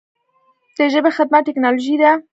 د 0.75 0.77
ژبې 0.93 1.11
خدمت 1.17 1.41
ټکنالوژي 1.47 1.95
ده. 2.01 2.11